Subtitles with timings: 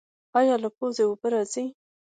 [0.39, 1.65] ایا له پوزې اوبه راځي؟